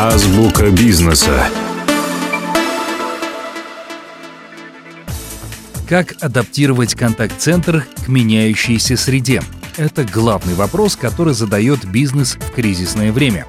[0.00, 1.48] Азбука бизнеса.
[5.88, 9.42] Как адаптировать контакт-центр к меняющейся среде?
[9.76, 13.46] Это главный вопрос, который задает бизнес в кризисное время.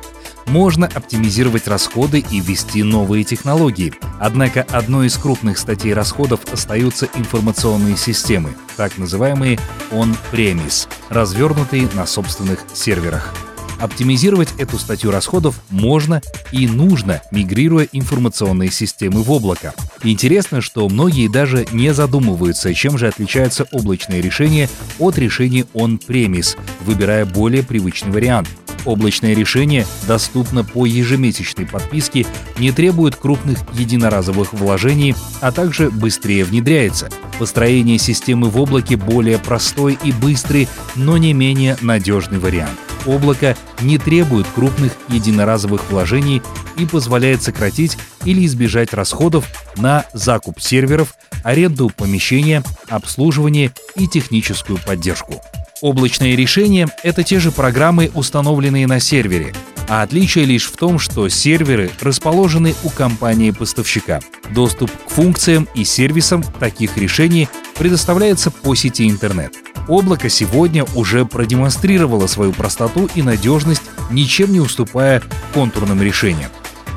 [0.48, 3.94] Можно оптимизировать расходы и ввести новые технологии.
[4.20, 9.60] Однако одной из крупных статей расходов остаются информационные системы, так называемые
[9.92, 13.36] on-premise, развернутые на собственных серверах.
[13.80, 19.74] Оптимизировать эту статью расходов можно и нужно, мигрируя информационные системы в облако.
[20.04, 24.70] Интересно, что многие даже не задумываются, чем же отличается облачное решение
[25.00, 28.50] от решения on-premise, выбирая более привычный вариант.
[28.86, 32.26] Облачное решение доступно по ежемесячной подписке,
[32.58, 37.10] не требует крупных единоразовых вложений, а также быстрее внедряется.
[37.40, 43.98] Построение системы в облаке более простой и быстрый, но не менее надежный вариант облако не
[43.98, 46.42] требует крупных единоразовых вложений
[46.78, 49.48] и позволяет сократить или избежать расходов
[49.78, 55.42] на закуп серверов, аренду помещения, обслуживание и техническую поддержку.
[55.82, 59.54] Облачные решения— это те же программы, установленные на сервере,
[59.88, 64.20] а отличие лишь в том, что серверы расположены у компании-поставщика.
[64.52, 69.54] Доступ к функциям и сервисам таких решений предоставляется по сети интернет.
[69.88, 76.52] Облако сегодня уже продемонстрировало свою простоту и надежность, ничем не уступая контурным решениям.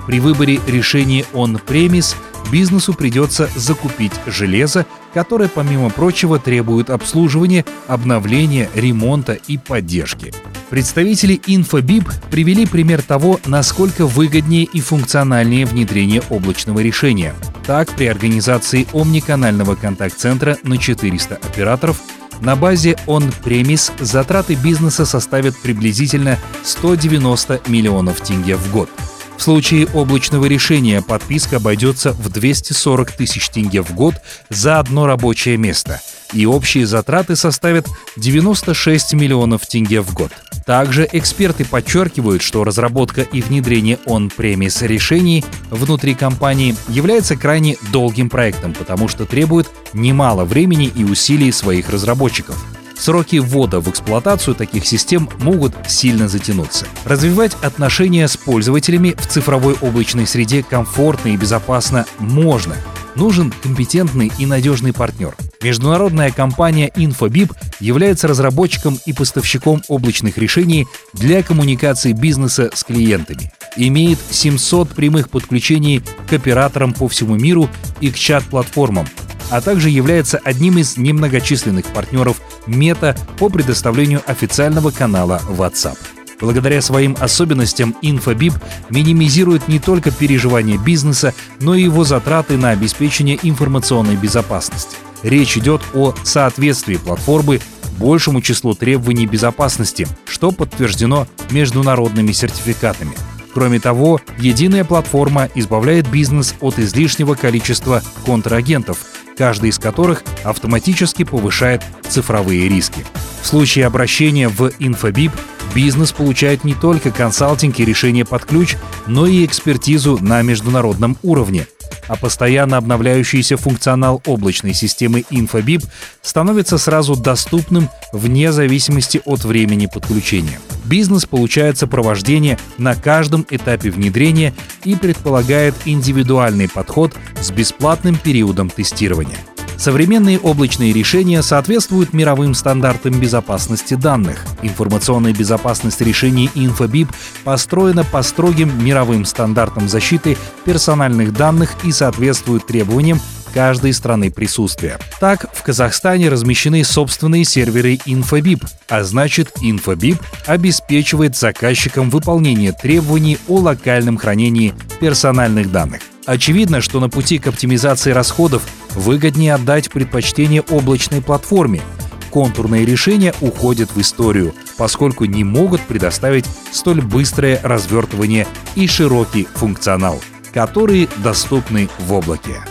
[0.07, 2.17] При выборе решения on-premise
[2.51, 10.33] бизнесу придется закупить железо, которое, помимо прочего, требует обслуживания, обновления, ремонта и поддержки.
[10.71, 17.35] Представители InfoBip привели пример того, насколько выгоднее и функциональнее внедрение облачного решения.
[17.67, 22.01] Так, при организации омниканального контакт-центра на 400 операторов
[22.43, 28.91] на базе on-premise затраты бизнеса составят приблизительно 190 миллионов тенге в год.
[29.37, 34.15] В случае облачного решения подписка обойдется в 240 тысяч тенге в год
[34.51, 36.01] за одно рабочее место,
[36.33, 37.87] и общие затраты составят
[38.17, 40.33] 96 миллионов тенге в год.
[40.65, 48.73] Также эксперты подчеркивают, что разработка и внедрение on-premise решений внутри компании является крайне долгим проектом,
[48.73, 52.57] потому что требует немало времени и усилий своих разработчиков.
[52.97, 56.87] Сроки ввода в эксплуатацию таких систем могут сильно затянуться.
[57.05, 62.77] Развивать отношения с пользователями в цифровой облачной среде комфортно и безопасно можно.
[63.17, 65.35] Нужен компетентный и надежный партнер.
[65.63, 73.53] Международная компания InfoBip является разработчиком и поставщиком облачных решений для коммуникации бизнеса с клиентами.
[73.77, 77.71] Имеет 700 прямых подключений к операторам по всему миру
[78.01, 79.07] и к чат-платформам,
[79.51, 85.99] а также является одним из немногочисленных партнеров Мета по предоставлению официального канала WhatsApp.
[86.41, 88.55] Благодаря своим особенностям InfoBip
[88.91, 94.97] минимизирует не только переживания бизнеса, но и его затраты на обеспечение информационной безопасности.
[95.23, 97.61] Речь идет о соответствии платформы
[97.99, 103.13] большему числу требований безопасности, что подтверждено международными сертификатами.
[103.55, 108.99] Кроме того, единая платформа избавляет бизнес от излишнего количества контрагентов,
[109.37, 113.05] каждый из которых автоматически повышает цифровые риски.
[113.43, 115.33] В случае обращения в InfoBip
[115.75, 121.67] бизнес получает не только консалтинг и решение под ключ, но и экспертизу на международном уровне,
[122.13, 125.83] а постоянно обновляющийся функционал облачной системы InfoBip
[126.21, 130.61] становится сразу доступным вне зависимости от времени подключения.
[130.85, 134.53] Бизнес получает сопровождение на каждом этапе внедрения
[134.85, 139.39] и предполагает индивидуальный подход с бесплатным периодом тестирования.
[139.83, 144.45] Современные облачные решения соответствуют мировым стандартам безопасности данных.
[144.63, 147.09] Информационная безопасность решений InfoBip
[147.43, 153.21] построена по строгим мировым стандартам защиты персональных данных и соответствует требованиям
[153.53, 155.01] каждой страны присутствия.
[155.19, 163.59] Так, в Казахстане размещены собственные серверы InfoBip, а значит InfoBip обеспечивает заказчикам выполнение требований о
[163.59, 166.03] локальном хранении персональных данных.
[166.25, 171.83] Очевидно, что на пути к оптимизации расходов выгоднее отдать предпочтение облачной платформе.
[172.31, 180.21] Контурные решения уходят в историю, поскольку не могут предоставить столь быстрое развертывание и широкий функционал,
[180.55, 182.63] которые доступны в облаке.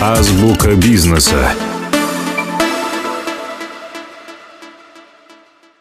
[0.00, 1.52] Азбука бизнеса.